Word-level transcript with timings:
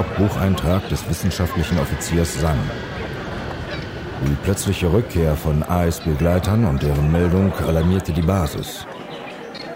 Logbucheintrag 0.00 0.88
des 0.88 1.06
wissenschaftlichen 1.10 1.78
Offiziers 1.78 2.40
Sang. 2.40 2.58
Die 4.24 4.34
plötzliche 4.44 4.90
Rückkehr 4.90 5.36
von 5.36 5.62
AS-Begleitern 5.62 6.64
und 6.64 6.82
deren 6.82 7.12
Meldung 7.12 7.52
alarmierte 7.52 8.14
die 8.14 8.22
Basis. 8.22 8.86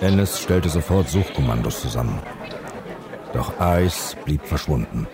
Ennis 0.00 0.40
stellte 0.40 0.70
sofort 0.70 1.10
Suchkommandos 1.10 1.82
zusammen. 1.82 2.18
Doch 3.34 3.52
Ice 3.60 4.16
blieb 4.24 4.46
verschwunden. 4.46 5.06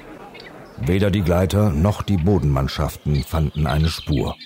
Weder 0.79 1.11
die 1.11 1.23
Gleiter 1.23 1.71
noch 1.71 2.03
die 2.03 2.17
Bodenmannschaften 2.17 3.25
fanden 3.25 3.67
eine 3.67 3.89
Spur. 3.89 4.37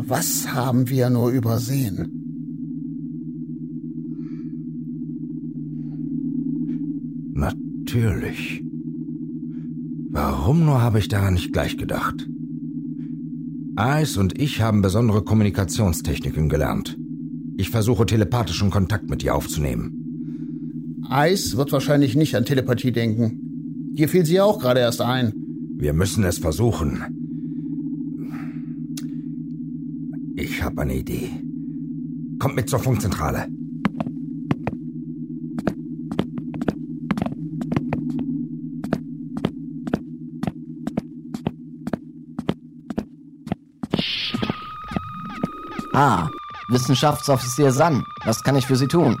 Was 0.00 0.54
haben 0.54 0.88
wir 0.88 1.10
nur 1.10 1.30
übersehen? 1.30 2.12
Natürlich. 7.34 8.62
Warum 10.10 10.64
nur 10.64 10.80
habe 10.80 11.00
ich 11.00 11.08
daran 11.08 11.34
nicht 11.34 11.52
gleich 11.52 11.76
gedacht? 11.76 12.28
Ice 13.76 14.20
und 14.20 14.40
ich 14.40 14.60
haben 14.60 14.82
besondere 14.82 15.24
Kommunikationstechniken 15.24 16.48
gelernt. 16.48 16.96
Ich 17.56 17.70
versuche 17.70 18.06
telepathischen 18.06 18.70
Kontakt 18.70 19.10
mit 19.10 19.22
dir 19.22 19.34
aufzunehmen. 19.34 21.02
Ice 21.10 21.56
wird 21.56 21.72
wahrscheinlich 21.72 22.14
nicht 22.14 22.36
an 22.36 22.44
Telepathie 22.44 22.92
denken. 22.92 23.94
Dir 23.94 24.08
fiel 24.08 24.24
sie 24.24 24.34
ja 24.34 24.44
auch 24.44 24.60
gerade 24.60 24.78
erst 24.78 25.00
ein. 25.00 25.32
Wir 25.76 25.92
müssen 25.92 26.22
es 26.22 26.38
versuchen. 26.38 27.17
Ich 30.40 30.62
habe 30.62 30.82
eine 30.82 30.94
Idee. 30.94 31.32
Kommt 32.38 32.54
mit 32.54 32.70
zur 32.70 32.78
Funkzentrale. 32.78 33.48
Ah, 45.92 46.28
Wissenschaftsoffizier 46.68 47.72
San. 47.72 48.04
Was 48.24 48.44
kann 48.44 48.54
ich 48.54 48.64
für 48.64 48.76
Sie 48.76 48.86
tun? 48.86 49.18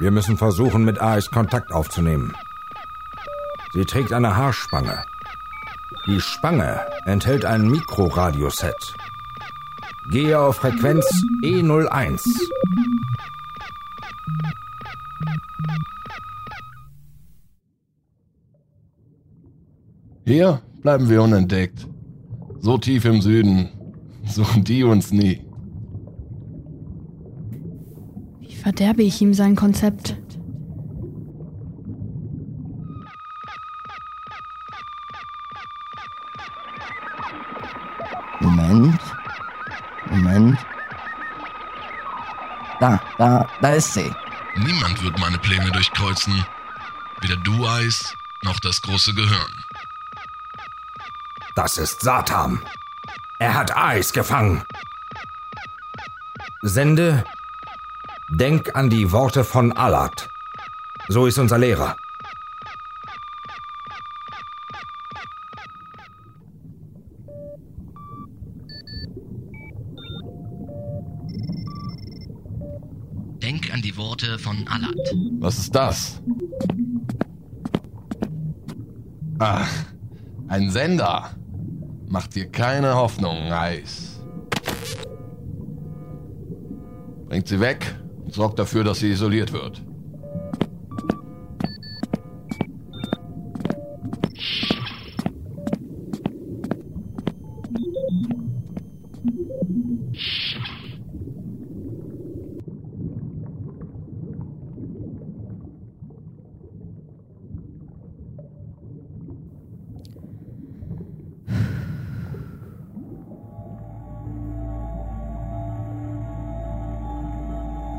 Wir 0.00 0.10
müssen 0.10 0.38
versuchen, 0.38 0.86
mit 0.86 1.02
Ais 1.02 1.30
Kontakt 1.30 1.70
aufzunehmen. 1.70 2.32
Sie 3.74 3.84
trägt 3.84 4.14
eine 4.14 4.34
Haarspange. 4.36 5.04
Die 6.06 6.22
Spange 6.22 6.80
enthält 7.04 7.44
ein 7.44 7.70
Mikroradioset. 7.70 8.96
Gehe 10.10 10.38
auf 10.38 10.56
Frequenz 10.56 11.06
E01. 11.44 12.20
Hier 20.24 20.60
bleiben 20.82 21.08
wir 21.08 21.22
unentdeckt. 21.22 21.88
So 22.60 22.78
tief 22.78 23.04
im 23.04 23.20
Süden 23.20 23.68
suchen 24.24 24.64
die 24.64 24.84
uns 24.84 25.12
nie. 25.12 25.44
Wie 28.40 28.54
verderbe 28.54 29.02
ich 29.02 29.20
ihm 29.20 29.34
sein 29.34 29.56
Konzept? 29.56 30.16
Moment. 38.40 39.00
Moment. 40.12 40.58
Da, 42.80 43.00
da, 43.16 43.48
da 43.60 43.68
ist 43.70 43.94
sie. 43.94 44.12
Niemand 44.56 45.02
wird 45.02 45.18
meine 45.18 45.38
Pläne 45.38 45.70
durchkreuzen. 45.70 46.44
Weder 47.20 47.36
du, 47.36 47.66
Eis, 47.66 48.14
noch 48.42 48.60
das 48.60 48.82
große 48.82 49.14
Gehirn. 49.14 49.64
Das 51.54 51.78
ist 51.78 52.00
Satan. 52.00 52.60
Er 53.38 53.54
hat 53.54 53.76
Eis 53.76 54.12
gefangen. 54.12 54.64
Sende, 56.62 57.24
denk 58.28 58.74
an 58.74 58.90
die 58.90 59.12
Worte 59.12 59.44
von 59.44 59.72
Alat. 59.72 60.28
So 61.08 61.26
ist 61.26 61.38
unser 61.38 61.58
Lehrer. 61.58 61.96
Denk 73.42 73.74
an 73.74 73.82
die 73.82 73.96
Worte 73.96 74.38
von 74.38 74.68
Alat. 74.68 74.94
Was 75.40 75.58
ist 75.58 75.74
das? 75.74 76.22
Ah, 79.40 79.66
ein 80.46 80.70
Sender. 80.70 81.30
Macht 82.06 82.36
dir 82.36 82.46
keine 82.46 82.94
Hoffnung, 82.94 83.50
Eis. 83.50 84.20
Bringt 87.26 87.48
sie 87.48 87.58
weg 87.58 87.96
und 88.24 88.32
sorgt 88.32 88.60
dafür, 88.60 88.84
dass 88.84 89.00
sie 89.00 89.10
isoliert 89.10 89.52
wird. 89.52 89.82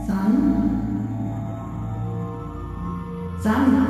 San? 0.05 0.33
San? 3.41 3.87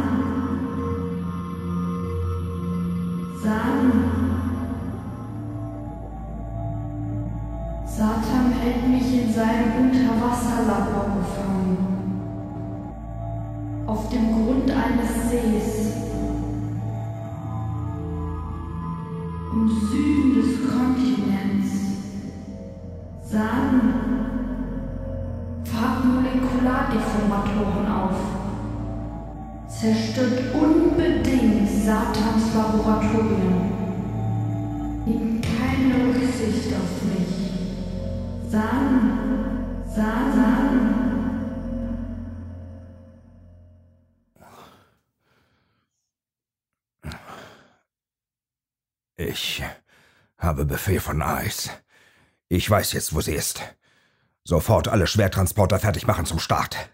San? 3.43 3.93
Satan 7.85 8.51
hält 8.59 8.87
mich 8.89 9.23
in 9.23 9.33
seinem 9.33 9.71
Unterwasserlabor 9.81 11.05
gefangen. 11.17 11.77
Auf 13.87 14.09
dem 14.09 14.31
Grund 14.33 14.71
eines 14.71 15.29
Sees. 15.29 16.02
Molekulardeformatoren 26.93 27.87
auf. 27.91 28.17
Zerstört 29.67 30.53
unbedingt 30.53 31.69
Satans 31.69 32.53
Laboratorien. 32.53 33.71
Nehmt 35.05 35.43
keine 35.43 36.05
Rücksicht 36.05 36.73
auf 36.73 37.01
mich. 37.03 37.51
San, 38.49 39.83
San, 39.87 40.33
San. 40.33 40.89
Ich 49.15 49.63
habe 50.37 50.65
Befehl 50.65 50.99
von 50.99 51.21
Eis. 51.21 51.69
Ich 52.49 52.69
weiß 52.69 52.93
jetzt, 52.93 53.15
wo 53.15 53.21
sie 53.21 53.33
ist. 53.33 53.61
Sofort 54.45 54.89
alle 54.89 55.07
Schwertransporter 55.07 55.79
fertig 55.79 56.05
machen 56.05 56.25
zum 56.25 56.39
Start. 56.39 56.89